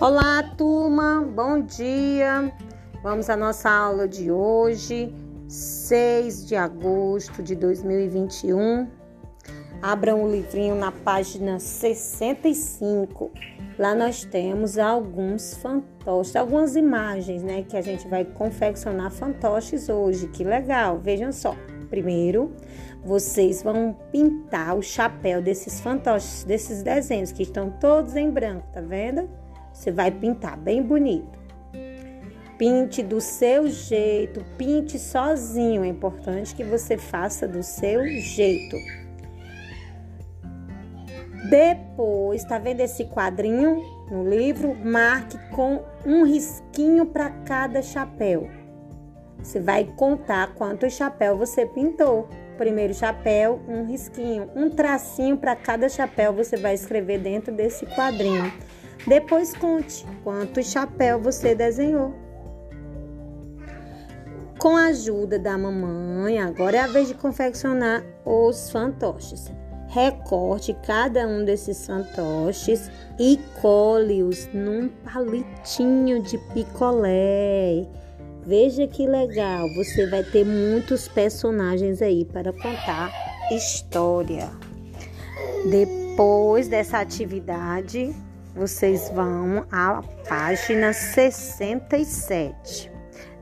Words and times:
Olá, 0.00 0.42
turma, 0.56 1.20
bom 1.20 1.60
dia. 1.60 2.50
Vamos 3.02 3.28
à 3.28 3.36
nossa 3.36 3.68
aula 3.68 4.08
de 4.08 4.32
hoje, 4.32 5.14
6 5.46 6.46
de 6.46 6.56
agosto 6.56 7.42
de 7.42 7.54
2021. 7.54 8.88
Abram 9.82 10.24
o 10.24 10.32
livrinho 10.32 10.74
na 10.74 10.90
página 10.90 11.58
65. 11.58 13.30
Lá 13.78 13.94
nós 13.94 14.24
temos 14.24 14.78
alguns 14.78 15.52
fantoches, 15.56 16.34
algumas 16.34 16.76
imagens, 16.76 17.42
né, 17.42 17.62
que 17.68 17.76
a 17.76 17.82
gente 17.82 18.08
vai 18.08 18.24
confeccionar 18.24 19.10
fantoches 19.10 19.90
hoje. 19.90 20.28
Que 20.28 20.44
legal! 20.44 20.98
Vejam 20.98 21.30
só. 21.30 21.54
Primeiro, 21.90 22.52
vocês 23.04 23.62
vão 23.62 23.94
pintar 24.10 24.78
o 24.78 24.82
chapéu 24.82 25.42
desses 25.42 25.78
fantoches, 25.78 26.42
desses 26.44 26.82
desenhos 26.82 27.32
que 27.32 27.42
estão 27.42 27.68
todos 27.68 28.16
em 28.16 28.30
branco, 28.30 28.66
tá 28.72 28.80
vendo? 28.80 29.28
Você 29.72 29.90
vai 29.90 30.10
pintar 30.10 30.56
bem 30.56 30.82
bonito. 30.82 31.38
Pinte 32.58 33.02
do 33.02 33.20
seu 33.20 33.68
jeito, 33.68 34.44
pinte 34.58 34.98
sozinho. 34.98 35.82
É 35.82 35.88
importante 35.88 36.54
que 36.54 36.62
você 36.62 36.98
faça 36.98 37.48
do 37.48 37.62
seu 37.62 38.06
jeito. 38.06 38.76
Depois, 41.48 42.44
tá 42.44 42.58
vendo 42.58 42.80
esse 42.80 43.06
quadrinho 43.06 43.82
no 44.10 44.28
livro? 44.28 44.74
Marque 44.74 45.38
com 45.50 45.82
um 46.04 46.24
risquinho 46.24 47.06
para 47.06 47.30
cada 47.30 47.80
chapéu. 47.80 48.48
Você 49.42 49.58
vai 49.58 49.84
contar 49.96 50.54
quantos 50.54 50.92
chapéu 50.92 51.38
você 51.38 51.64
pintou. 51.64 52.28
Primeiro 52.58 52.92
chapéu, 52.92 53.58
um 53.66 53.86
risquinho, 53.86 54.50
um 54.54 54.68
tracinho 54.68 55.38
para 55.38 55.56
cada 55.56 55.88
chapéu 55.88 56.32
você 56.32 56.58
vai 56.58 56.74
escrever 56.74 57.18
dentro 57.18 57.54
desse 57.54 57.86
quadrinho. 57.86 58.52
Depois 59.06 59.54
conte 59.54 60.06
quantos 60.22 60.70
chapéus 60.70 61.22
você 61.22 61.54
desenhou. 61.54 62.14
Com 64.58 64.76
a 64.76 64.88
ajuda 64.88 65.38
da 65.38 65.56
mamãe, 65.56 66.38
agora 66.38 66.76
é 66.76 66.80
a 66.80 66.86
vez 66.86 67.08
de 67.08 67.14
confeccionar 67.14 68.04
os 68.26 68.70
fantoches. 68.70 69.50
Recorte 69.88 70.76
cada 70.86 71.26
um 71.26 71.44
desses 71.44 71.86
fantoches 71.86 72.90
e 73.18 73.40
cole-os 73.60 74.48
num 74.52 74.88
palitinho 74.88 76.22
de 76.22 76.36
picolé. 76.52 77.86
Veja 78.46 78.86
que 78.86 79.06
legal, 79.06 79.66
você 79.74 80.06
vai 80.08 80.22
ter 80.22 80.44
muitos 80.44 81.08
personagens 81.08 82.00
aí 82.00 82.24
para 82.24 82.52
contar 82.52 83.10
história. 83.50 84.48
Depois 85.70 86.68
dessa 86.68 86.98
atividade, 86.98 88.14
vocês 88.54 89.10
vão 89.10 89.64
à 89.70 90.02
página 90.28 90.92
67. 90.92 92.90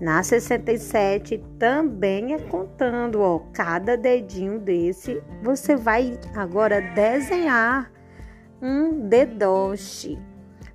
Na 0.00 0.22
67 0.22 1.38
também 1.58 2.34
é 2.34 2.38
contando, 2.38 3.20
ó, 3.20 3.38
cada 3.52 3.96
dedinho 3.96 4.58
desse, 4.58 5.22
você 5.42 5.76
vai 5.76 6.18
agora 6.34 6.80
desenhar 6.94 7.90
um 8.60 9.08
dedoche. 9.08 10.18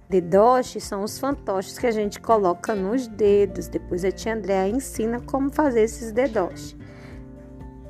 Dedoche 0.09 0.79
são 0.79 1.03
os 1.03 1.19
fantoches 1.19 1.77
que 1.77 1.85
a 1.85 1.91
gente 1.91 2.19
coloca 2.19 2.73
nos 2.73 3.07
dedos. 3.07 3.67
Depois 3.67 4.05
a 4.05 4.11
tia 4.11 4.33
Andréa 4.33 4.67
ensina 4.67 5.19
como 5.19 5.51
fazer 5.51 5.81
esses 5.81 6.11
dedoches. 6.11 6.75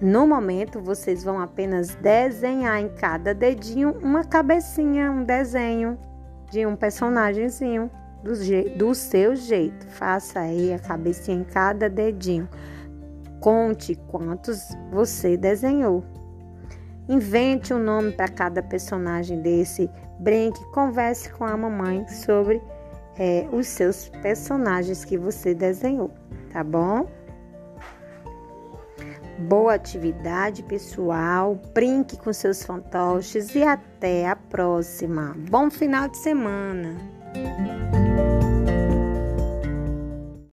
No 0.02 0.26
momento, 0.26 0.82
vocês 0.82 1.24
vão 1.24 1.40
apenas 1.40 1.96
desenhar 1.96 2.80
em 2.82 2.90
cada 2.90 3.34
dedinho 3.34 3.98
uma 4.02 4.24
cabecinha, 4.24 5.12
um 5.12 5.24
desenho 5.24 5.98
de 6.52 6.66
um 6.66 6.76
personagemzinho 6.76 7.90
do, 8.24 8.34
do 8.78 8.96
seu 8.96 9.36
jeito. 9.36 9.88
Faça 9.88 10.40
aí 10.40 10.74
a 10.74 10.80
cabecinha 10.80 11.38
em 11.38 11.44
cada 11.44 11.90
dedinho. 11.90 12.48
Conte 13.40 13.96
quantos 14.08 14.60
você 14.92 15.38
desenhou. 15.38 16.04
Invente 17.08 17.74
um 17.74 17.80
nome 17.80 18.12
para 18.12 18.28
cada 18.28 18.62
personagem 18.62 19.42
desse. 19.42 19.90
Brinque, 20.20 20.64
converse 20.72 21.32
com 21.32 21.46
a 21.46 21.56
mamãe 21.56 22.08
sobre 22.08 22.62
é, 23.18 23.48
os 23.52 23.68
seus 23.68 24.10
personagens 24.22 25.04
que 25.04 25.18
você 25.18 25.54
desenhou, 25.54 26.12
tá 26.52 26.64
bom? 26.64 27.08
Boa 29.40 29.76
atividade, 29.76 30.62
pessoal. 30.64 31.60
Brinque 31.74 32.18
com 32.18 32.34
seus 32.34 32.62
fantoches 32.62 33.56
e 33.56 33.64
até 33.64 34.28
a 34.28 34.36
próxima. 34.36 35.34
Bom 35.50 35.72
final 35.72 36.10
de 36.10 36.18
semana. 36.18 36.98